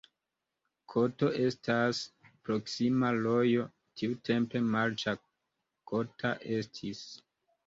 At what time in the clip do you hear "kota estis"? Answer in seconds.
5.93-7.05